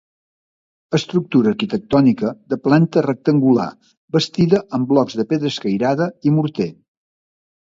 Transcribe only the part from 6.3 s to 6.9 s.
i morter.